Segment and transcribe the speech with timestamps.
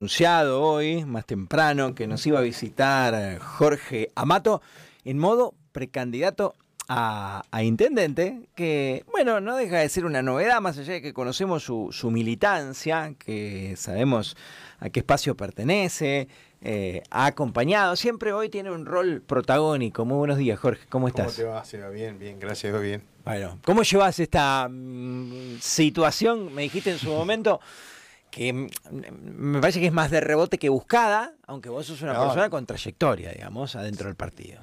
[0.00, 4.62] anunciado hoy, más temprano, que nos iba a visitar eh, Jorge Amato
[5.04, 6.54] en modo precandidato
[6.88, 11.64] a, intendente, que, bueno, no deja de ser una novedad, más allá de que conocemos
[11.64, 14.38] su, militancia, que sabemos
[14.78, 16.28] a qué espacio pertenece,
[16.62, 20.06] eh, ha acompañado, siempre hoy tiene un rol protagónico.
[20.06, 21.26] Muy buenos días, Jorge, ¿cómo estás?
[21.26, 21.64] ¿Cómo te va?
[21.66, 23.02] Se va bien, bien, gracias, bien.
[23.26, 26.54] Bueno, ¿cómo llevas esta mm, situación?
[26.54, 27.60] Me dijiste en su momento
[28.30, 32.48] que me parece que es más de rebote que buscada, aunque vos sos una persona
[32.50, 34.60] con trayectoria, digamos, adentro del partido.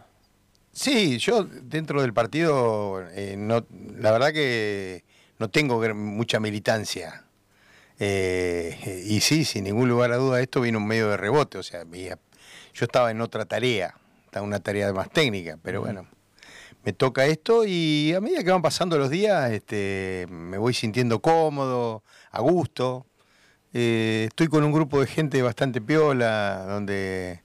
[0.71, 3.65] Sí, yo dentro del partido, eh, no,
[3.97, 5.03] la verdad que
[5.39, 7.23] no tengo mucha militancia.
[7.99, 11.57] Eh, y sí, sin ningún lugar a duda, esto viene un medio de rebote.
[11.57, 16.07] O sea, yo estaba en otra tarea, estaba en una tarea más técnica, pero bueno,
[16.83, 21.21] me toca esto y a medida que van pasando los días, este, me voy sintiendo
[21.21, 23.07] cómodo, a gusto.
[23.73, 27.41] Eh, estoy con un grupo de gente bastante piola, donde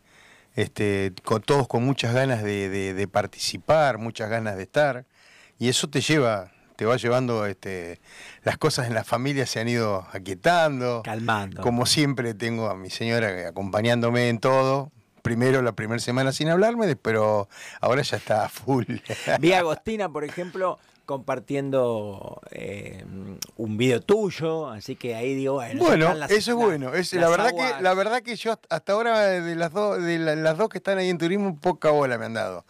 [0.55, 5.07] este, con, todos con muchas ganas de, participar, muchas ganas de estar,
[5.59, 8.01] y eso te lleva, te va llevando, este,
[8.45, 11.63] las cosas en la familia se han ido aquietando, calmando.
[11.63, 14.93] Como siempre tengo a mi señora acompañándome en todo,
[15.23, 17.49] primero la primera semana sin hablarme, pero
[17.81, 18.85] ahora ya está full.
[19.41, 23.05] Vi a Agostina, por ejemplo, compartiendo eh,
[23.57, 26.95] un video tuyo, así que ahí digo, bueno, bueno eso es bueno.
[26.95, 30.57] Es, la verdad que la verdad que yo hasta ahora de las dos de las
[30.57, 32.65] dos que están ahí en turismo poca bola me han dado.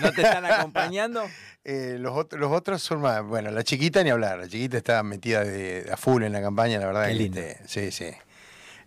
[0.00, 1.24] ¿No te están acompañando?
[1.64, 5.02] Eh, los, otros, los otros son más, bueno, la chiquita ni hablar, la chiquita está
[5.04, 7.06] metida de, a full en la campaña, la verdad.
[7.06, 8.10] Qué este, sí, sí.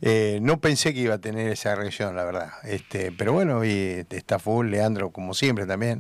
[0.02, 2.52] Eh, no pensé que iba a tener esa reacción, la verdad.
[2.64, 6.00] Este, pero bueno, y está full, Leandro, como siempre también.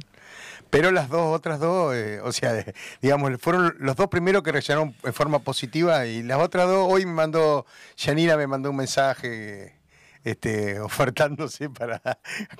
[0.75, 2.65] Pero las dos otras dos, eh, o sea,
[3.01, 7.05] digamos, fueron los dos primeros que reaccionaron en forma positiva y las otras dos, hoy
[7.05, 9.74] me mandó, Yanira me mandó un mensaje
[10.25, 12.01] este, ofertándose para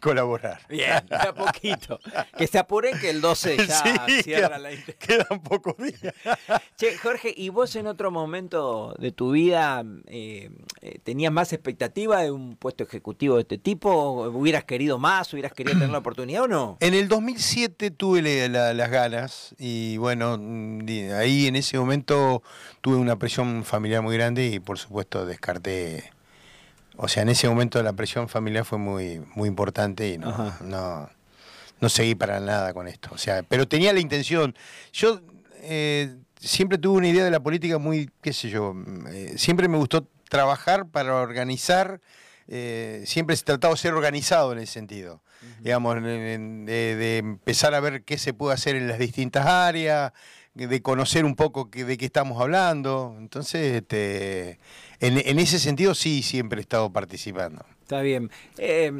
[0.02, 0.61] colaborar.
[0.69, 1.99] Bien, a poquito.
[2.38, 4.69] Que se apuren que el 12 ya cierra la
[5.00, 6.13] Quedan pocos días.
[6.78, 10.51] Che, Jorge, ¿y vos en otro momento de tu vida eh,
[10.81, 14.28] eh, tenías más expectativa de un puesto ejecutivo de este tipo?
[14.28, 15.34] ¿Hubieras querido más?
[15.34, 16.78] ¿Hubieras querido tener la oportunidad o no?
[16.81, 20.34] En el 2007 tuve las ganas y bueno,
[21.17, 22.44] ahí en ese momento
[22.81, 26.15] tuve una presión familiar muy grande y por supuesto descarté
[26.97, 31.09] o sea, en ese momento la presión familiar fue muy, muy importante y no, no,
[31.79, 33.09] no seguí para nada con esto.
[33.11, 34.56] O sea, pero tenía la intención.
[34.94, 35.22] Yo
[35.61, 38.75] eh, siempre tuve una idea de la política muy, qué sé yo,
[39.09, 42.01] eh, siempre me gustó trabajar para organizar.
[42.47, 45.23] Eh, siempre se ha tratado de ser organizado en ese sentido,
[45.61, 50.13] digamos, de, empezar a ver qué se puede hacer en las distintas áreas,
[50.53, 53.16] de conocer un poco de qué estamos hablando.
[53.17, 54.59] Entonces, este,
[55.00, 57.66] en, ese sentido sí siempre he estado participando.
[57.85, 58.31] Está bien.
[58.57, 58.91] Eh,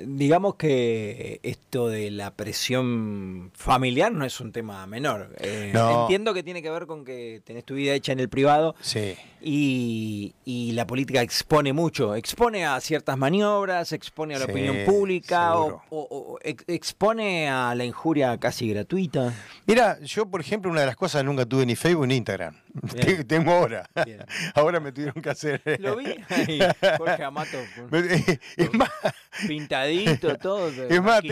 [0.00, 5.34] digamos que esto de la presión familiar no es un tema menor.
[5.40, 8.74] Eh, entiendo que tiene que ver con que tenés tu vida hecha en el privado
[8.82, 9.16] sí.
[9.40, 12.14] y, la política expone mucho.
[12.16, 18.68] Expone a ciertas maniobras, expone a la opinión pública o, expone a la injuria casi
[18.68, 19.32] gratuita.
[19.66, 22.54] Mira, yo por ejemplo una de las cosas nunca tuve ni Facebook ni Instagram.
[23.26, 23.88] Tengo ahora.
[24.54, 25.62] Ahora me tuvieron que hacer.
[25.78, 26.58] Lo vi ahí,
[26.98, 27.58] Jorge Amato.
[28.56, 28.90] Es más,
[29.46, 30.68] pintadito, todo.
[30.68, 31.22] Es más,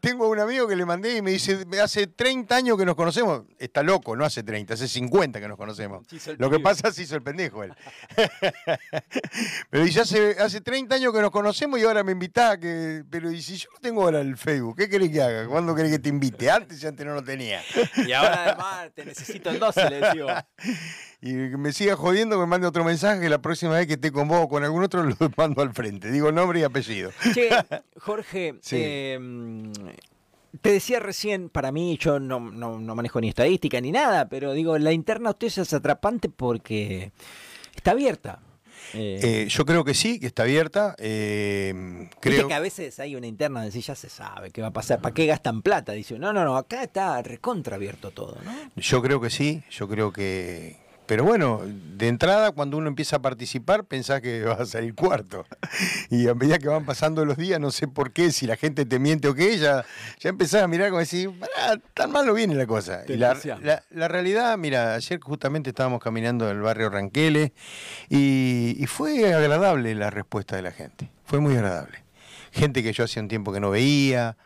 [0.00, 3.42] tengo un amigo que le mandé y me dice: Hace 30 años que nos conocemos.
[3.58, 6.06] Está loco, no hace 30, hace 50 que nos conocemos.
[6.38, 7.72] Lo que pasa es que hizo el pendejo él.
[9.70, 13.04] Pero dice: hace, hace 30 años que nos conocemos y ahora me invita que.
[13.10, 15.46] Pero y si yo no tengo ahora el Facebook, ¿qué querés que haga?
[15.46, 16.50] ¿Cuándo querés que te invite?
[16.50, 17.62] Antes y antes no lo tenía.
[18.06, 20.28] Y ahora además te necesito el 12, le digo
[21.24, 24.40] y me siga jodiendo, me mande otro mensaje, la próxima vez que esté con vos
[24.42, 26.12] o con algún otro lo mando al frente.
[26.12, 27.12] Digo nombre y apellido.
[27.32, 27.48] Che,
[27.98, 29.72] Jorge, em,
[30.60, 34.92] te decía recién, para mí, yo no, manejo ni estadística ni nada, pero digo, la
[34.92, 37.12] interna usted es atrapante porque
[37.74, 38.40] está abierta.
[38.92, 40.94] Eh, eh, yo creo que sí, que está abierta.
[40.98, 44.68] Eh, creo que a veces hay una interna de decir, ya se sabe qué va
[44.68, 45.92] a pasar, ¿para qué gastan plata?
[45.92, 48.52] Dice, no, no, no, acá está recontra abierto todo, ¿no?
[48.76, 53.18] Yo creo que sí, yo creo que, pero bueno, de entrada, cuando uno empieza a
[53.22, 55.44] participar, pensás que vas a salir cuarto.
[56.10, 58.86] Y a medida que van pasando los días, no sé por qué, si la gente
[58.86, 59.84] te miente o qué, ya,
[60.18, 61.30] ya empezás a mirar como decir,
[61.92, 63.02] tan mal no viene la cosa.
[63.06, 63.34] Y la,
[64.08, 67.52] realidad, mira, ayer justamente estábamos caminando en el barrio Ranqueles
[68.08, 71.10] y, y fue agradable la respuesta de la gente.
[71.24, 72.04] Fue muy agradable.
[72.52, 74.36] Gente que yo hacía un tiempo que no veía,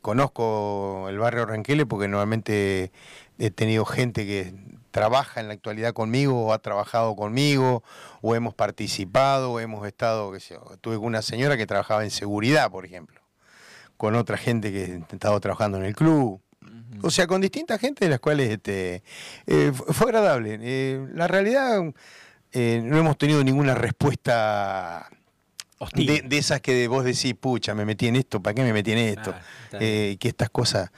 [0.00, 2.92] conozco el barrio Ranqueles porque normalmente
[3.38, 4.54] he tenido gente que
[4.94, 7.82] trabaja en la actualidad conmigo o ha trabajado conmigo
[8.22, 12.12] o hemos participado o hemos estado, qué sé yo, tuve una señora que trabajaba en
[12.12, 13.20] seguridad, por ejemplo,
[13.96, 16.40] con otra gente que ha estado trabajando en el club.
[17.02, 19.02] O sea, con distintas gente de las cuales este,
[19.48, 20.60] eh, fue agradable.
[20.62, 21.82] Eh, la realidad,
[22.52, 25.10] eh, no hemos tenido ninguna respuesta
[25.96, 28.92] de, de, esas que vos decís, pucha, me metí en esto, ¿para qué me metí
[28.92, 29.34] en esto?
[29.72, 30.92] que estas cosas...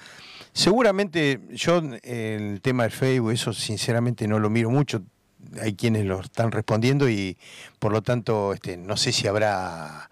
[0.56, 5.02] Seguramente yo el tema del Facebook, eso sinceramente no lo miro mucho.
[5.60, 7.36] Hay quienes lo están respondiendo y
[7.78, 10.08] por lo tanto este, no sé si habrá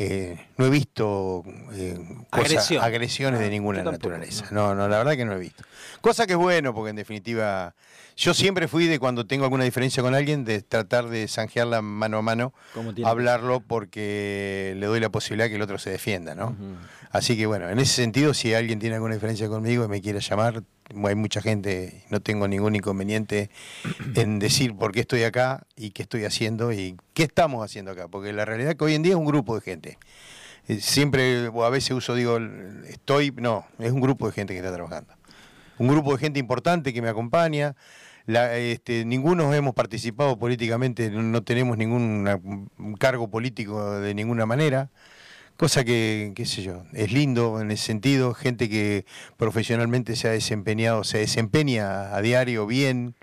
[0.00, 1.42] eh, no he visto
[1.72, 1.98] eh,
[2.30, 4.46] agresiones de ah, ninguna naturaleza.
[4.52, 4.72] No.
[4.72, 4.86] no.
[4.86, 5.64] la verdad que no he visto.
[6.00, 7.74] Cosa que es bueno, porque en definitiva,
[8.16, 12.18] yo siempre fui de cuando tengo alguna diferencia con alguien, de tratar de zanjearla mano
[12.18, 12.54] a mano,
[13.04, 16.54] hablarlo porque le doy la posibilidad que el otro se defienda, ¿no?
[17.10, 20.20] Así que bueno, en ese sentido, si alguien tiene alguna diferencia conmigo y me quiere
[20.20, 20.62] llamar,
[21.04, 23.50] hay mucha gente, no tengo ningún inconveniente
[24.14, 28.08] en decir por qué estoy acá y qué estoy haciendo y qué estamos haciendo acá,
[28.08, 29.98] porque la realidad es que hoy en día es un grupo de gente.
[30.68, 32.38] Eh, siempre, o a veces uso, digo,
[32.86, 35.14] estoy, no, es un grupo de gente que está trabajando.
[35.78, 37.74] Un grupo de gente importante que me acompaña.
[38.26, 42.68] este, ninguno hemos participado políticamente, no tenemos ningún
[42.98, 44.90] cargo político de ninguna manera.
[45.58, 49.04] Cosa que, qué sé yo, es lindo en ese sentido, gente que
[49.36, 53.16] profesionalmente se ha desempeñado, se desempeña a diario bien,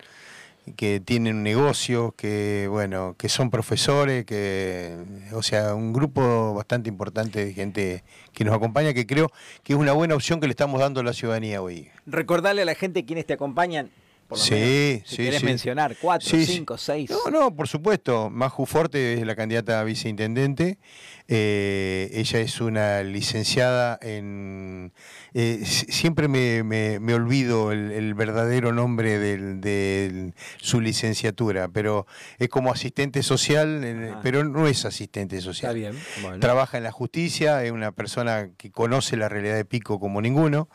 [0.75, 4.97] que tienen un negocio, que bueno, que son profesores, que
[5.31, 8.03] o sea, un grupo bastante importante de gente
[8.33, 9.31] que nos acompaña, que creo
[9.63, 11.87] que es una buena opción que le estamos dando a la ciudadanía hoy.
[12.05, 13.91] Recordarle a la gente quiénes te acompañan,
[14.33, 17.09] sí, sí, querés mencionar, cuatro, cinco, seis.
[17.09, 18.29] No, no, por supuesto.
[18.29, 20.79] Maju Forte es la candidata a viceintendente.
[21.27, 24.93] Eh, ella es una licenciada en...
[25.33, 32.05] Eh, siempre me, me, olvido el, verdadero nombre de su licenciatura, pero
[32.37, 34.19] es como asistente social, ah.
[34.23, 35.75] pero no es asistente social.
[35.75, 36.39] Está bien.
[36.39, 40.69] Trabaja en la justicia, es una persona que conoce la realidad de Pico como ninguno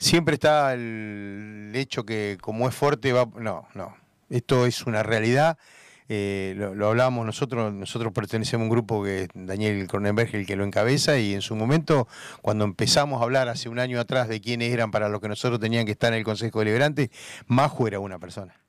[0.00, 3.28] siempre está el hecho que como es fuerte va...
[3.36, 3.96] No, no.
[4.30, 5.58] Esto es una realidad.
[6.08, 10.56] Eh, lo, hablábamos nosotros, nosotros pertenecemos a un grupo que es Daniel Cronenberg el que
[10.56, 12.08] lo encabeza y en su momento,
[12.42, 15.60] cuando empezamos a hablar hace un año atrás de quiénes eran para los que nosotros
[15.60, 17.12] tenían que estar en el Consejo Deliberante,
[17.46, 18.59] Majo era una persona.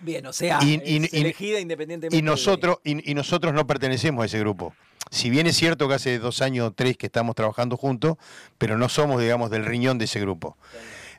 [0.00, 2.16] Bien, o sea, elegida independientemente.
[2.16, 4.74] Y nosotros, y, nosotros no pertenecemos a ese grupo
[5.10, 8.16] si bien es cierto que hace dos años o tres que estamos trabajando juntos,
[8.58, 10.56] pero no somos, digamos, del riñón de ese grupo.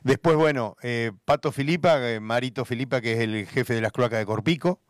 [0.02, 4.18] Después, bueno, eh, Pato Filipa, eh, Marito Filipa, que es el jefe de las cloacas
[4.18, 4.80] de Corpico,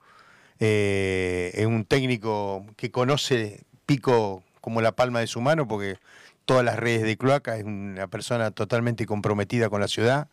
[0.58, 5.98] eh, es un técnico que conoce Pico como la palma de su mano, porque
[6.44, 10.28] todas las redes de cloaca es una persona totalmente comprometida con la ciudad.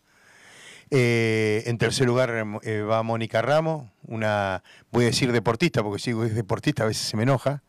[0.89, 2.45] En tercer lugar
[2.89, 7.17] va Mónica Ramos, una, voy a decir deportista, porque sigo es deportista, a veces se
[7.17, 7.63] me enoja,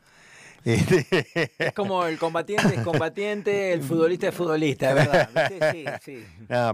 [0.64, 5.28] es como el combatiente es combatiente, el futbolista es futbolista, ¿verdad?
[5.72, 6.24] Sí, sí.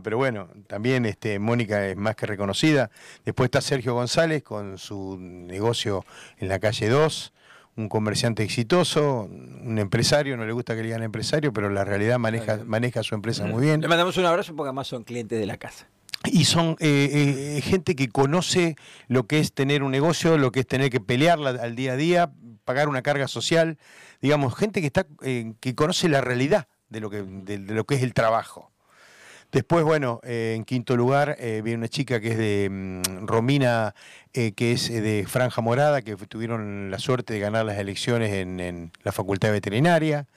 [0.05, 2.91] pero bueno, también este, Mónica es más que reconocida.
[3.25, 6.05] Después está Sergio González con su negocio
[6.39, 7.33] en la calle 2,
[7.77, 12.21] un comerciante exitoso, un empresario, no le gusta que le digan empresario, pero la realidad
[12.21, 13.81] maneja, maneja su empresa muy bien.
[13.81, 15.89] Le mandamos un abrazo porque además son clientes de la casa.
[16.25, 18.77] Y son eh, eh, gente que conoce
[19.09, 21.97] lo que es tener un negocio, lo que es tener que pelearla al día a
[21.97, 22.31] día,
[22.65, 23.79] pagar una carga social,
[24.21, 27.97] digamos, gente que está eh, que conoce la realidad de lo que, de, lo que
[27.97, 28.71] es el trabajo.
[29.51, 33.95] Después, bueno, eh, en quinto lugar eh, viene una chica que es de mm, Romina,
[34.33, 39.11] que es de Franja Morada, que tuvieron la suerte de ganar las elecciones en, la
[39.11, 40.29] Facultad de Veterinaria.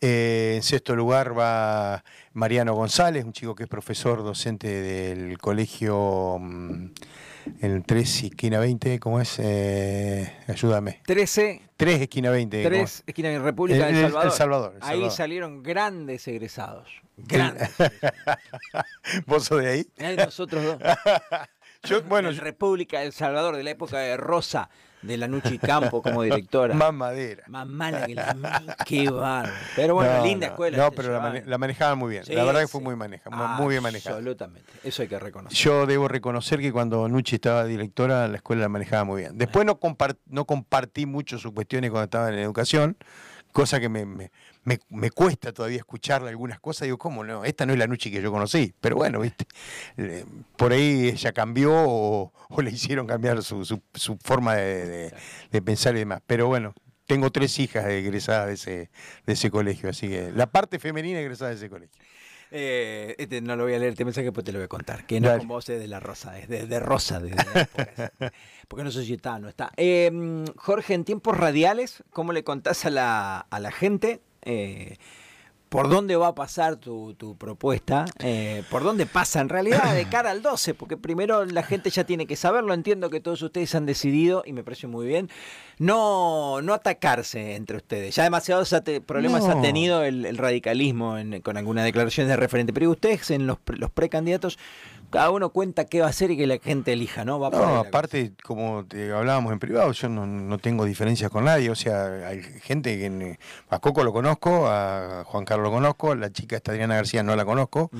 [0.00, 6.38] En sexto lugar va Mariano González, un chico que es profesor docente del colegio...
[6.40, 6.90] Mm,
[7.60, 9.38] el 3 esquina 20, ¿cómo es?
[9.38, 11.00] Eh, ayúdame.
[11.06, 11.62] 13.
[11.76, 12.64] 3 esquina 20.
[12.64, 14.24] 3 esquina 20, República del Salvador.
[14.26, 16.90] El Salvador, Ahí salieron grandes egresados.
[17.16, 17.70] Grandes.
[19.26, 19.86] ¿Vos sos de ahí?
[19.96, 20.78] Eh, nosotros dos.
[21.84, 24.68] Yo, bueno, República del Salvador, de la época de Rosa,
[25.02, 26.74] de la Nuchi Campo como directora.
[26.74, 27.44] Más madera.
[27.46, 29.52] Más mala que la Qué barro.
[29.76, 30.76] Pero bueno, linda escuela.
[30.76, 32.24] No, pero la, manejaban muy bien.
[32.28, 34.16] la verdad que fue muy, maneja, muy bien manejada.
[34.16, 34.72] Absolutamente.
[34.82, 35.56] Eso hay que reconocer.
[35.56, 39.38] Yo debo reconocer que cuando Nuchi estaba directora, la escuela la manejaba muy bien.
[39.38, 39.78] Después no,
[40.26, 42.96] no compartí mucho sus cuestiones cuando estaba en educación
[43.52, 44.30] cosa que me, me,
[45.14, 46.86] cuesta todavía escucharle algunas cosas.
[46.86, 47.44] Digo, ¿cómo no?
[47.44, 48.74] Esta no es la Nuchi que yo conocí.
[48.80, 49.46] Pero bueno, ¿viste?
[50.56, 55.12] Por ahí ella cambió o, le hicieron cambiar su, su, forma de,
[55.64, 56.22] pensar y demás.
[56.26, 56.74] Pero bueno,
[57.06, 58.90] tengo tres hijas egresadas de ese,
[59.26, 61.98] de ese colegio, así que la parte femenina egresada de ese colegio.
[62.50, 65.06] Eh, este no lo voy a leer este mensaje, después te lo voy a contar.
[65.06, 67.30] Que no es con vos, es de la Rosa, es de, Rosa, de,
[68.68, 69.70] porque no soy no está.
[69.76, 74.22] Eh, Jorge, en tiempos radiales, ¿cómo le contás a la, a la gente?
[74.42, 74.96] Eh,
[75.68, 80.30] por dónde va a pasar tu, propuesta, eh, por dónde pasa en realidad de cara
[80.30, 83.84] al 12, porque primero la gente ya tiene que saberlo, entiendo que todos ustedes han
[83.84, 85.28] decidido, y me parece muy bien,
[85.78, 88.14] no, no atacarse entre ustedes.
[88.14, 88.74] Ya demasiados
[89.06, 93.90] problemas ha tenido el, radicalismo con algunas declaraciones de referente, pero ustedes en los, los
[93.90, 94.58] precandidatos
[95.10, 97.40] cada uno cuenta qué va a hacer y que la gente elija, ¿no?
[97.40, 101.74] Va no, aparte, como te hablábamos en privado, yo no, tengo diferencias con nadie, o
[101.74, 103.38] sea, hay gente que
[103.70, 107.34] a Coco lo conozco, a Juan Carlos lo conozco, la chica esta Adriana García no
[107.36, 107.90] la conozco,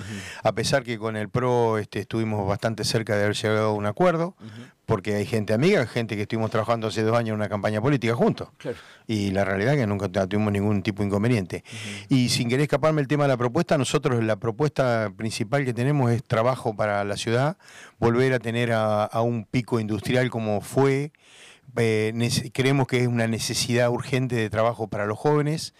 [0.42, 3.86] a pesar que con el PRO este, estuvimos bastante cerca de haber llegado a un
[3.86, 4.34] acuerdo,
[4.88, 8.14] porque hay gente amiga, gente que estuvimos trabajando hace dos años en una campaña política
[8.14, 8.48] juntos.
[9.06, 11.62] Y la realidad es que nunca tuvimos ningún tipo de inconveniente.
[12.08, 16.10] Y sin querer escaparme el tema de la propuesta, nosotros la propuesta principal que tenemos
[16.10, 17.58] es trabajo para la ciudad,
[17.98, 21.12] volver a tener a, un pico industrial como fue.
[21.76, 25.74] Eh, creemos que es una necesidad urgente de trabajo para los jóvenes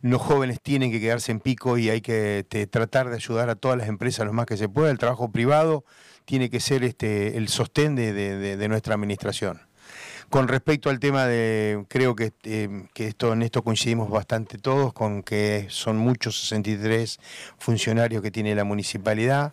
[0.00, 3.78] los jóvenes tienen que quedarse en pico y hay que tratar de ayudar a todas
[3.78, 4.90] las empresas lo más que se pueda.
[4.90, 5.86] El trabajo privado
[6.24, 9.60] tiene que ser este, el sostén de, nuestra administración.
[10.30, 14.92] Con respecto al tema de, creo que, eh, que, esto, en esto coincidimos bastante todos,
[14.92, 17.20] con que son muchos 63
[17.58, 19.52] funcionarios que tiene la municipalidad.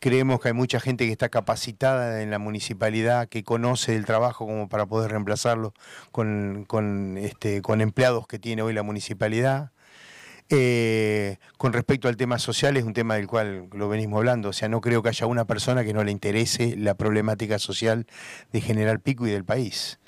[0.00, 4.46] Creemos que hay mucha gente que está capacitada en la municipalidad, que conoce el trabajo
[4.46, 5.74] como para poder reemplazarlo
[6.10, 9.72] con, con, este, con empleados que tiene hoy la municipalidad.
[10.50, 14.48] Eh, con respecto al tema social, es un tema del cual lo venimos hablando.
[14.48, 18.06] O sea, no creo que haya una persona que no le interese la problemática social
[18.52, 19.98] de General Pico y del país.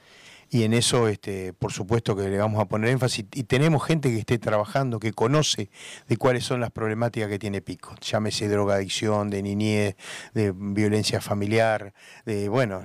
[0.52, 3.26] Y en eso, este, por supuesto que le vamos a poner énfasis.
[3.34, 5.70] Y tenemos gente que esté trabajando, que conoce
[6.08, 7.94] de cuáles son las problemáticas que tiene Pico.
[8.00, 9.96] Llámese drogadicción, de niñez,
[10.34, 11.92] de violencia familiar,
[12.24, 12.82] de, bueno,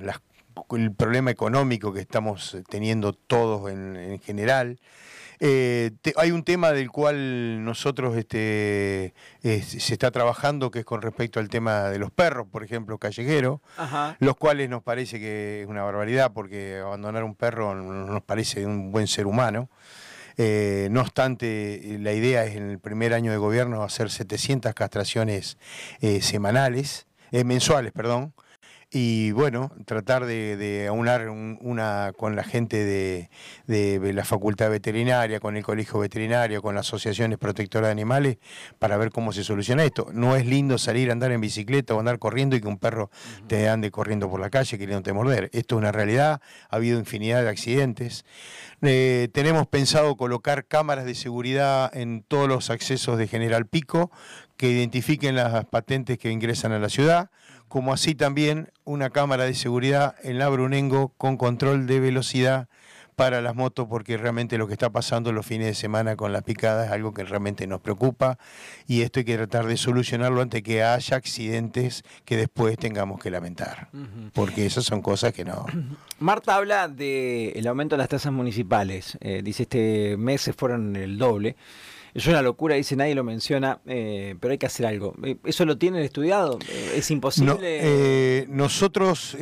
[0.70, 4.78] el problema económico que estamos teniendo todos en general.
[5.40, 11.40] Eh, hay un tema del cual nosotros este, se está trabajando, que es con respecto
[11.40, 13.60] al tema de los perros, por ejemplo, callejeros,
[14.18, 18.64] los cuales nos parece que es una barbaridad, porque abandonar un perro no nos parece
[18.66, 19.68] un buen ser humano.
[20.38, 25.56] Eh, no obstante, la idea es en el primer año de gobierno hacer 700 castraciones
[26.00, 28.32] eh, semanales, mensuales, perdón,
[28.98, 33.28] y bueno, tratar de, aunar una con la gente
[33.66, 38.38] de, la Facultad Veterinaria, con el Colegio Veterinario, con las asociaciones protectoras de animales,
[38.78, 40.08] para ver cómo se soluciona esto.
[40.14, 43.10] No es lindo salir a andar en bicicleta o andar corriendo y que un perro
[43.48, 45.50] te ande corriendo por la calle queriéndote morder.
[45.52, 48.24] Esto es una realidad, ha habido infinidad de accidentes.
[48.80, 54.10] Eh, tenemos pensado colocar cámaras de seguridad en todos los accesos de General Pico
[54.56, 57.30] que identifiquen las patentes que ingresan a la ciudad
[57.68, 62.68] como así también una cámara de seguridad en la Brunengo con control de velocidad
[63.16, 66.42] para las motos porque realmente lo que está pasando los fines de semana con las
[66.42, 68.38] picadas es algo que realmente nos preocupa
[68.86, 73.30] y esto hay que tratar de solucionarlo antes que haya accidentes que después tengamos que
[73.30, 73.88] lamentar,
[74.34, 75.64] porque esas son cosas que no...
[76.18, 81.18] Marta habla del aumento de las tasas municipales, eh, dice este mes se fueron el
[81.18, 81.56] doble.
[82.16, 85.14] Es una locura, dice, nadie lo menciona, eh, pero hay que hacer algo.
[85.22, 86.58] Eh, ¿Eso lo tienen estudiado?
[86.66, 88.46] Eh, ¿Es imposible?
[88.48, 89.36] nosotros,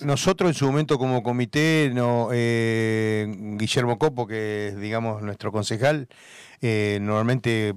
[0.00, 6.08] nosotros en su momento como comité, no, Guillermo Copo, que es, digamos, nuestro concejal,
[6.62, 7.74] normalmente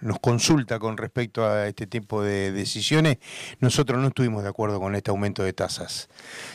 [0.00, 3.18] nos consulta con respecto a este tipo de decisiones,
[3.60, 6.08] nosotros no estuvimos de acuerdo con este aumento de tasas.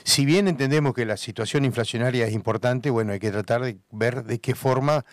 [0.03, 4.23] Si bien entendemos que la situación inflacionaria es importante, bueno, hay que tratar de ver
[4.23, 5.05] de qué forma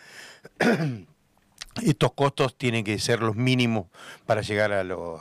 [1.82, 3.86] estos costos tienen que ser los mínimos
[4.26, 5.20] para llegar a los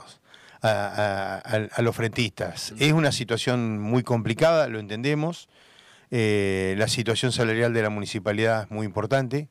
[0.62, 2.74] a, los frentistas.
[2.78, 5.48] Es una situación muy complicada, lo entendemos.
[6.10, 9.48] Eh, la situación salarial de la municipalidad es muy importante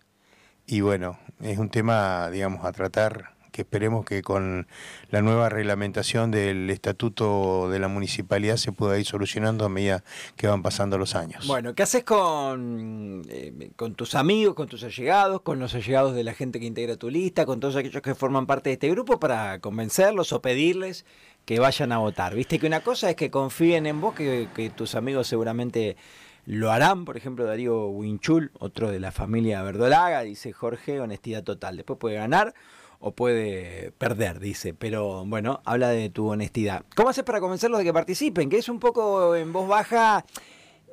[0.66, 4.68] y bueno, es un tema, digamos, a tratar que esperemos que con
[5.10, 10.04] la nueva reglamentación del estatuto de la municipalidad se pueda ir solucionando a medida
[10.36, 11.48] que van pasando los años.
[11.48, 16.24] Bueno, ¿qué haces con, eh, con tus amigos, con tus allegados, con los allegados de
[16.24, 19.20] la gente que integra tu lista, con todos aquellos que forman parte de este grupo
[19.20, 21.04] para convencerlos o pedirles
[21.46, 22.36] que vayan a votar?
[22.36, 25.98] Viste que una cosa es que confíen en vos, que, que tus amigos seguramente
[26.46, 31.76] lo harán, por ejemplo, Darío Winchul, otro de la familia Verdolaga, dice Jorge, honestidad total.
[31.76, 32.54] Después puede ganar
[33.00, 34.74] o puede perder, dice.
[34.74, 36.84] Pero bueno, habla de tu honestidad.
[36.96, 38.50] ¿Cómo haces para convencerlos de que participen?
[38.50, 40.26] Que es un poco en voz baja.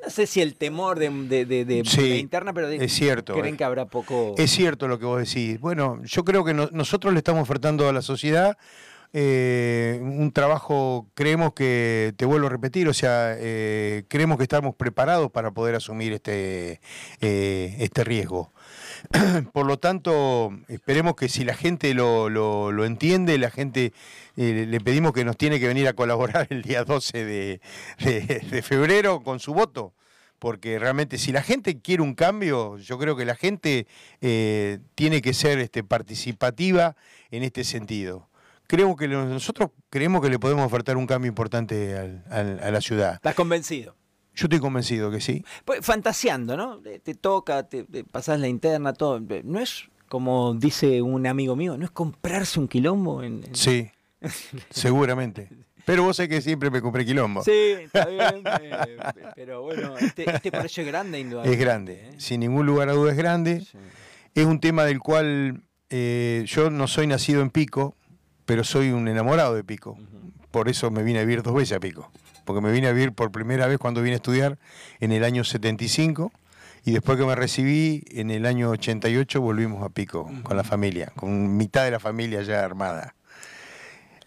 [0.04, 3.34] no sé si el temor de, de, de, de Sí, la interna, pero es cierto,
[3.34, 3.58] creen eh.
[3.58, 4.34] que habrá poco...
[4.36, 5.58] Es cierto lo que vos decís.
[5.60, 8.56] Bueno, yo creo que no- nosotros le estamos ofertando a la sociedad
[9.16, 14.74] eh, un trabajo, creemos que, te vuelvo a repetir, o sea, eh, creemos que estamos
[14.74, 16.80] preparados para poder asumir este,
[17.20, 18.52] eh, este riesgo.
[19.52, 23.92] Por lo tanto, esperemos que si la gente lo, lo- lo entiende, la gente
[24.36, 27.60] eh, le pedimos que nos tiene que venir a colaborar el día 12 de,
[28.04, 29.94] de- febrero con su voto.
[30.38, 33.86] Porque realmente si la gente quiere un cambio, yo creo que la gente
[34.20, 36.96] eh, tiene que ser este, participativa
[37.30, 38.28] en este sentido.
[38.66, 43.14] Creo que nosotros creemos que le podemos ofertar un cambio importante al- a la ciudad.
[43.14, 43.94] ¿Estás convencido?
[44.34, 45.44] Yo estoy convencido que sí.
[45.64, 46.78] Pues, fantaseando, ¿no?
[46.80, 49.20] Te, te toca, te, te pasás la interna, todo.
[49.44, 53.22] No es, como dice un amigo mío, no es comprarse un quilombo.
[53.22, 53.90] En, en- Sí,
[54.70, 55.48] seguramente.
[55.84, 57.42] Pero vos sé que siempre me compré quilombo.
[57.42, 58.42] Sí, está bien.
[58.62, 58.96] eh,
[59.34, 61.64] pero bueno, este, este colegio es grande, Es indudablemente.
[61.64, 62.14] grande, ¿eh?
[62.16, 63.60] sin ningún lugar a duda es grande.
[63.60, 63.78] Sí.
[64.34, 67.94] Es un tema del cual eh, yo no soy nacido en Pico,
[68.46, 69.98] pero soy un enamorado de Pico.
[70.50, 72.10] Por eso me vine a vivir dos veces a Pico.
[72.44, 74.58] Porque me vine a vivir por primera vez cuando vine a estudiar
[75.00, 76.32] en el año 75
[76.84, 81.12] y después que me recibí en el año 88 volvimos a Pico con la familia,
[81.16, 83.14] con mitad de la familia ya armada.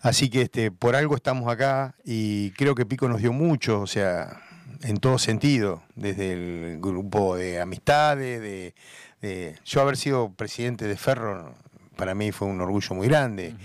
[0.02, 3.88] Así que este, por algo estamos acá y creo que Pico nos dio mucho, o
[3.88, 4.42] sea,
[4.84, 8.76] en todo sentido, desde el grupo de amistades, de,
[9.22, 11.54] de- yo haber sido presidente de Ferro
[11.96, 13.56] para mí fue un orgullo muy grande,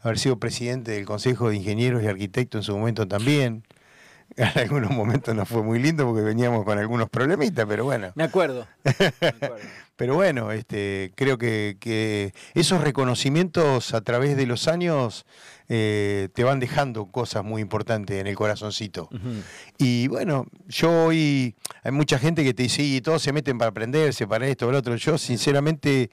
[0.00, 3.62] haber sido presidente del Consejo de Ingenieros y Arquitectos en su momento también.
[4.36, 8.12] En algunos momentos no fue muy lindo porque veníamos con algunos problemitas, pero bueno.
[8.14, 8.66] Me acuerdo.
[9.20, 9.56] me acuerdo.
[9.96, 15.26] Pero bueno, este, creo que, que esos reconocimientos a través de los años
[15.68, 19.08] eh, te van dejando cosas muy importantes en el corazoncito.
[19.78, 23.70] Y bueno, yo hoy, hay mucha gente que te dice, y todos se meten para
[23.70, 24.96] aprenderse, para esto, para lo otro.
[24.96, 26.10] Yo sinceramente,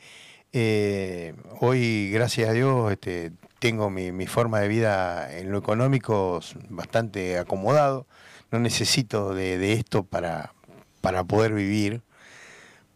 [0.54, 6.40] eh, hoy, gracias a Dios, este, tengo mi, mi forma de vida en lo económico
[6.70, 8.08] bastante acomodado.
[8.52, 10.54] No necesito de, de esto para,
[11.02, 12.02] para poder vivir.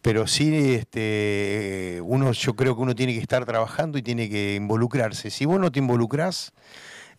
[0.02, 4.56] Pero sí, este, uno, yo creo que uno tiene que estar trabajando y tiene que
[4.56, 5.30] involucrarse.
[5.30, 6.52] Si vos no te involucrás,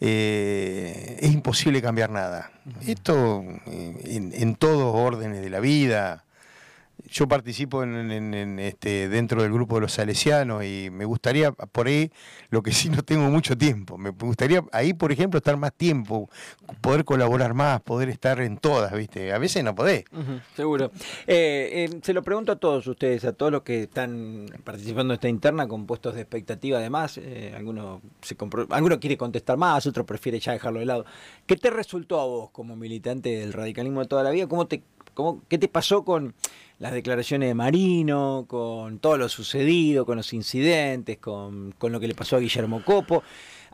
[0.01, 2.51] eh, es imposible cambiar nada.
[2.87, 6.24] Esto eh, en, en todos órdenes de la vida.
[7.11, 12.11] Yo participo en, este, dentro del grupo de los salesianos y me gustaría, por ahí,
[12.51, 16.31] lo que sí no tengo mucho tiempo, me gustaría ahí, por ejemplo, estar más tiempo,
[16.81, 19.33] poder colaborar más, poder estar en todas, ¿viste?
[19.33, 20.05] A veces no podés.
[20.57, 20.91] Seguro.
[21.27, 25.17] Eh, eh, se lo pregunto a todos ustedes, a todos los que están participando en
[25.17, 27.19] esta interna con puestos de expectativa además.
[27.19, 31.05] Eh, alguno, se compro- alguno quiere contestar más, otro prefiere ya dejarlo de lado.
[31.47, 34.47] ¿Qué te resultó a vos como militante del radicalismo de toda la vida?
[34.47, 34.83] ¿Cómo te,
[35.15, 36.35] cómo, ¿Qué te pasó con
[36.79, 42.09] las declaraciones de Marino, con todo lo sucedido, con los incidentes, con, con lo que
[42.09, 43.23] le pasó a Guillermo Copo?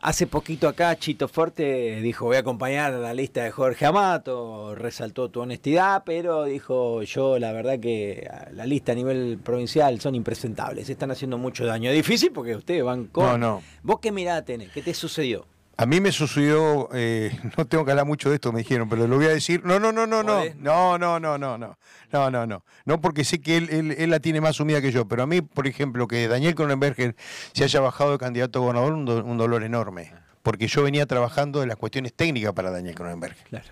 [0.03, 4.73] Hace poquito acá Chito Forte dijo voy a acompañar a la lista de Jorge Amato,
[4.73, 10.15] resaltó tu honestidad, pero dijo yo la verdad que la lista a nivel provincial son
[10.15, 11.91] impresentables, están haciendo mucho daño.
[11.91, 13.25] Difícil porque ustedes van con...
[13.25, 13.63] No, no.
[13.83, 14.71] ¿Vos qué mirada tenés?
[14.71, 15.45] ¿Qué te sucedió?
[15.81, 19.07] A mí me sucedió, eh, no tengo que hablar mucho de esto, me dijeron, pero
[19.07, 19.63] lo voy a decir.
[19.65, 20.43] No, no, no, no, no.
[20.59, 21.77] No, no, no, no, no.
[22.11, 22.63] No, no, no.
[22.85, 25.27] No porque sé que él, él, él la tiene más sumida que yo, pero a
[25.27, 27.15] mí, por ejemplo, que Daniel Cronenberger
[27.53, 30.13] se haya bajado de candidato a gobernador, un, do- un dolor enorme.
[30.43, 33.43] Porque yo venía trabajando en las cuestiones técnicas para Daniel Cronenberger.
[33.49, 33.65] Claro.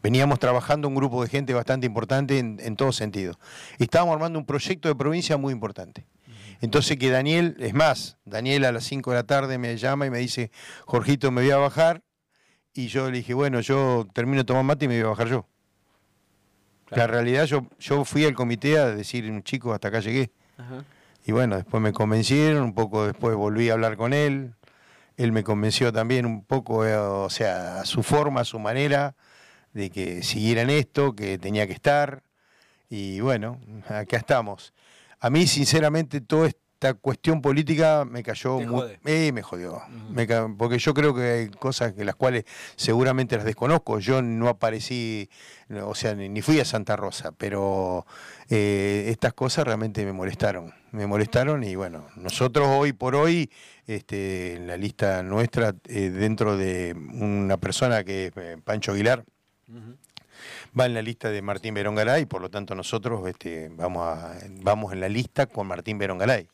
[0.00, 3.36] Veníamos trabajando un grupo de gente bastante importante en, en todo sentido.
[3.78, 6.04] Estábamos armando un proyecto de provincia muy importante.
[6.60, 10.10] Entonces que Daniel, es más, Daniel a las 5 de la tarde me llama y
[10.10, 10.50] me dice,
[10.84, 12.02] Jorgito, me voy a bajar.
[12.74, 15.28] Y yo le dije, bueno, yo termino de tomar mate y me voy a bajar
[15.28, 15.46] yo.
[16.86, 17.02] Claro.
[17.02, 20.30] La realidad, yo, yo fui al comité a decir, chicos, hasta acá llegué.
[20.56, 20.84] Ajá.
[21.28, 24.54] Y bueno, después me convencieron, un poco después volví a hablar con él.
[25.18, 29.14] Él me convenció también un poco, eh, o sea, a su forma, a su manera,
[29.74, 32.22] de que siguiera en esto, que tenía que estar.
[32.88, 34.72] Y bueno, acá estamos.
[35.20, 38.82] A mí, sinceramente, toda esta cuestión política me cayó muy.
[39.04, 39.80] eh, me jodió.
[40.10, 42.44] Me ca- porque yo creo que hay cosas que las cuales
[42.76, 43.98] seguramente las desconozco.
[43.98, 45.28] Yo no aparecí,
[45.84, 48.06] o sea, ni, ni fui a Santa Rosa, pero
[48.48, 50.72] eh, estas cosas realmente me molestaron.
[50.92, 53.50] Me molestaron y bueno, nosotros hoy por hoy,
[53.88, 59.24] este, en la lista nuestra, eh, dentro de una persona que es eh, Pancho Aguilar,
[60.78, 64.34] va en la lista de Martín Verón Garay, por lo tanto nosotros este, vamos, a,
[64.62, 66.48] vamos en la lista con Martín Verón Garay.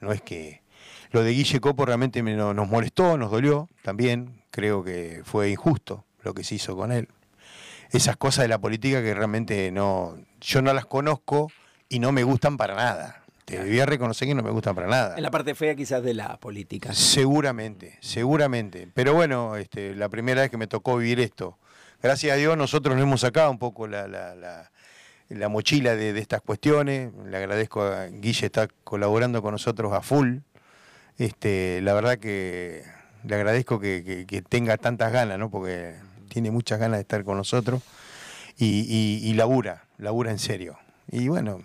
[0.00, 0.62] No es que
[1.10, 5.50] lo de Guille Copo realmente me- no- nos molestó, nos dolió también, creo que fue
[5.50, 7.08] injusto lo que se hizo con él.
[7.92, 11.52] esas cosas de la política que realmente no, yo no las conozco
[11.88, 13.22] y no me gustan para nada.
[13.44, 15.16] Te voy a reconocer que no me gustan para nada.
[15.16, 16.92] En la parte fea quizás de la política.
[16.92, 18.88] Seguramente, seguramente.
[18.94, 21.56] Pero bueno, este, la primera vez que me tocó vivir esto,
[22.04, 24.70] gracias a Dios nosotros nos hemos sacado un poco la, la, la,
[25.30, 27.10] la mochila de, de, estas cuestiones.
[27.26, 30.40] Le agradezco a Guille, está colaborando con nosotros a full.
[31.16, 32.84] Este, la verdad que
[33.24, 35.50] le agradezco que, que, que tenga tantas ganas, ¿no?
[35.50, 35.94] Porque
[36.28, 37.82] tiene muchas ganas de estar con nosotros
[38.58, 40.78] y, y, y labura, labura en serio.
[41.10, 41.62] Y bueno,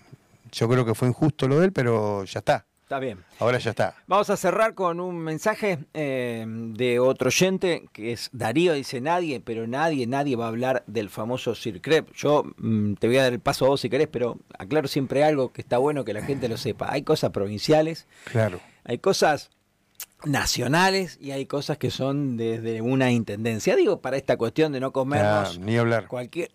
[0.53, 2.65] yo creo que fue injusto lo de él, pero ya está.
[2.89, 3.23] Está bien.
[3.37, 3.93] Ahora ya está.
[4.07, 9.39] Vamos a cerrar con un mensaje eh, de otro oyente, que es Darío, dice nadie,
[9.39, 12.11] pero nadie, nadie va a hablar del famoso Circrep.
[12.15, 15.23] Yo mm, te voy a dar el paso a vos si querés, pero aclaro siempre
[15.23, 16.91] algo que está bueno que la gente lo sepa.
[16.91, 18.07] Hay cosas provinciales.
[18.23, 18.59] Claro.
[18.85, 19.51] Hay cosas
[20.25, 23.75] nacionales y hay cosas que son desde una intendencia.
[23.75, 26.07] Digo, para esta cuestión de no comernos ni hablar.
[26.07, 26.49] cualquier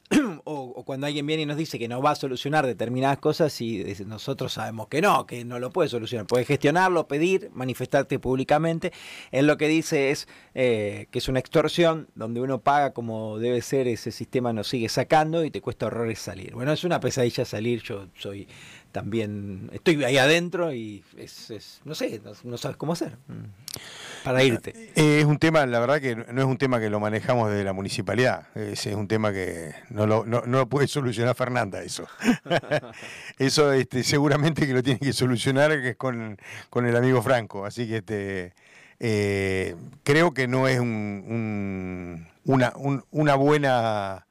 [0.75, 3.85] o, cuando alguien viene y nos dice que no va a solucionar determinadas cosas y
[4.07, 6.27] nosotros sabemos que no, que no lo puede solucionar.
[6.27, 8.93] Puede gestionarlo, pedir, manifestarte públicamente.
[9.31, 13.63] Él lo que dice es eh, que es una extorsión donde uno paga como debe
[13.63, 16.55] ser, ese sistema nos sigue sacando y te cuesta horrores salir.
[16.55, 18.49] Bueno, es una pesadilla salir, yo soy
[18.95, 24.23] también, estoy ahí adentro y es, es- no sé, no, no sabes cómo hacer mm,
[24.23, 24.71] para irte.
[24.95, 27.65] Eh, es un tema, la verdad que no es un tema que lo manejamos desde
[27.65, 28.47] la municipalidad.
[28.55, 32.07] Es, es un tema que no lo, no, no lo puede solucionar Fernanda, eso.
[33.39, 36.39] eso este, seguramente que lo tiene que solucionar que es con,
[36.71, 37.67] con el amigo Franco.
[37.67, 38.55] Así que este,
[39.01, 44.27] eh, creo que no es un, un- una, un- una buena...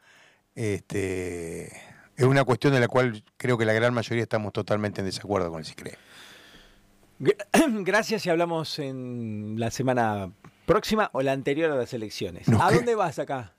[0.56, 1.69] Este,
[2.17, 5.49] es una cuestión de la cual creo que la gran mayoría estamos totalmente en desacuerdo
[5.49, 5.97] con el CICRE.
[7.19, 7.36] Gra-
[7.84, 10.32] Gracias y hablamos en la semana
[10.65, 12.47] próxima o la anterior a las elecciones.
[12.47, 12.76] No, ¿A ¿qué?
[12.76, 13.54] dónde vas acá?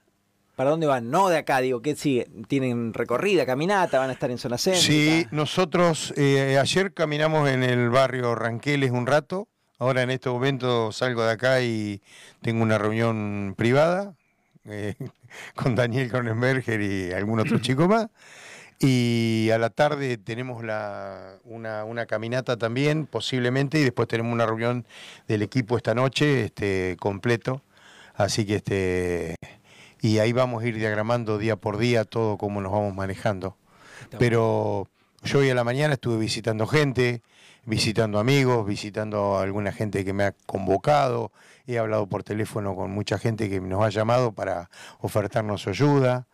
[0.56, 1.10] ¿Para dónde van?
[1.10, 2.28] No de acá, digo, ¿qué sigue?
[2.46, 3.98] ¿Tienen recorrida, caminata?
[3.98, 4.86] ¿Van a estar en zona céntrica?
[4.86, 9.48] Sí, nosotros eh, ayer caminamos en el barrio Ranqueles un rato.
[9.80, 12.00] Ahora en este momento salgo de acá y
[12.40, 14.14] tengo una reunión privada
[14.64, 14.94] eh,
[15.56, 18.06] con Daniel Cronenberger y algún otro chico más.
[18.86, 24.44] Y a la tarde tenemos la, una, una caminata también, posiblemente, y después tenemos una
[24.44, 24.84] reunión
[25.26, 27.62] del equipo esta noche, este, completo.
[28.14, 29.36] Así que este
[30.04, 33.56] y ahí vamos a ir diagramando día por día todo cómo nos vamos manejando.
[34.18, 34.86] Pero
[35.22, 37.22] yo hoy a la mañana estuve visitando gente,
[37.64, 41.32] visitando amigos, visitando a alguna gente que me ha convocado,
[41.66, 44.68] he hablado por teléfono con mucha gente que nos ha llamado para
[45.00, 46.26] ofertarnos ayuda,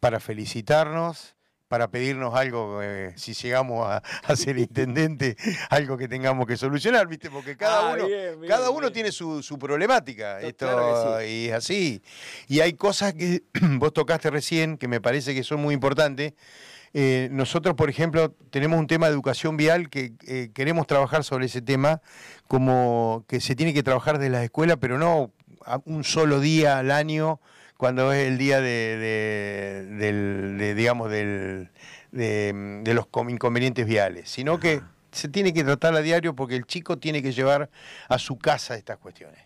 [0.00, 1.36] para felicitarnos,
[1.68, 5.36] para pedirnos algo, eh, si llegamos a, a ser intendente,
[5.70, 7.30] algo que tengamos que solucionar, ¿viste?
[7.30, 8.92] Porque cada Ah, uno, bien, bien, cada uno bien.
[8.94, 10.40] tiene su, su problemática.
[10.40, 12.02] Esto, claro que Y es así.
[12.48, 13.42] Y hay cosas que
[13.78, 16.32] vos tocaste recién que me parece que son muy importantes.
[16.94, 21.44] Eh, nosotros, por ejemplo, tenemos un tema de educación vial que eh, queremos trabajar sobre
[21.46, 22.00] ese tema,
[22.46, 25.30] como que se tiene que trabajar desde las escuelas, pero no
[25.84, 27.40] un solo día al año,
[27.78, 31.70] cuando es el día de, de- del, de, digamos, del,
[32.12, 36.66] de, de los inconvenientes viales, sino que se tiene que tratar a diario porque el
[36.66, 37.70] chico tiene que llevar
[38.08, 39.40] a su casa estas cuestiones.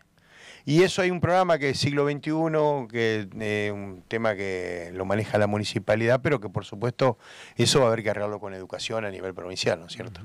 [0.65, 4.91] Y eso hay un programa que es siglo XXI, que es eh, un tema que
[4.95, 7.19] lo maneja la municipalidad, pero que por supuesto
[7.57, 10.21] eso va a haber que arreglarlo con educación a nivel provincial, ¿no es cierto?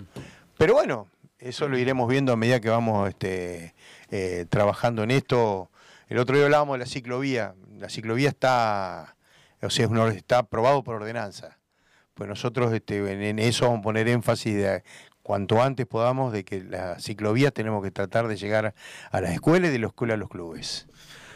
[0.58, 1.08] Pero bueno,
[1.40, 3.74] eso lo iremos viendo a medida que vamos este,
[4.12, 5.70] eh, trabajando en esto.
[6.10, 7.56] El otro día hablábamos de la ciclovía.
[7.78, 9.18] La ciclovía está,
[9.62, 11.58] o sea, está aprobado por ordenanza.
[12.14, 14.84] Pues nosotros este, en, eso vamos a poner énfasis de
[15.22, 18.74] cuanto antes podamos de que las ciclovías tenemos que tratar de llegar
[19.12, 20.88] a las escuelas y de la escuela a los clubes.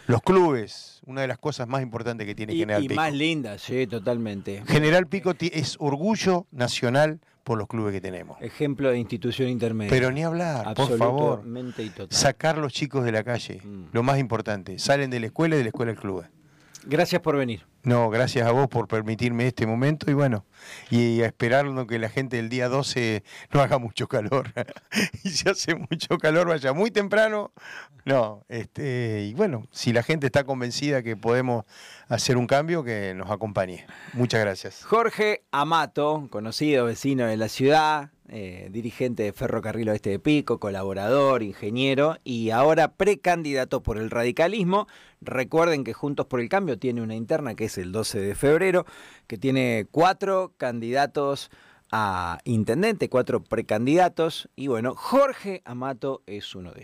[0.07, 2.99] Los clubes, una de las cosas más importantes que tiene Y, General y Pico.
[2.99, 4.63] más linda, sí, totalmente.
[4.67, 8.39] General Pico es orgullo nacional por los clubes que tenemos.
[8.41, 9.89] Ejemplo de institución intermedia.
[9.89, 11.39] Pero ni hablar, por favor.
[11.39, 12.17] Absolutamente y total.
[12.17, 13.85] Sacar los chicos de la calle, Mm.
[13.91, 14.77] lo más importante.
[14.79, 16.23] Salen de la escuela y de la escuela al club.
[16.85, 17.65] Gracias por venir.
[17.83, 20.45] No, gracias a vos por permitirme este momento y bueno,
[20.91, 24.53] y a esperarlo que la gente del día 12 no haga mucho calor.
[25.23, 27.51] y si hace mucho calor vaya muy temprano.
[28.05, 31.65] No, este, y bueno, si la gente está convencida que podemos
[32.07, 33.85] hacer un cambio, que nos acompañe.
[34.13, 34.83] Muchas gracias.
[34.83, 41.43] Jorge Amato, conocido vecino de la ciudad, eh, dirigente de Ferrocarril Oeste de Pico, colaborador,
[41.43, 44.87] ingeniero y ahora precandidato por el radicalismo.
[45.19, 48.85] Recuerden que Juntos por el Cambio tiene una interna que es el 12 de febrero,
[49.27, 51.51] que tiene cuatro candidatos
[51.91, 56.79] a intendente, cuatro precandidatos y bueno, Jorge Amato es uno de ellos.